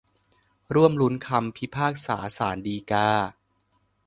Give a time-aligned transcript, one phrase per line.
[0.75, 3.09] ร่วมลุ้นคำพิพากษาศาลฎีกา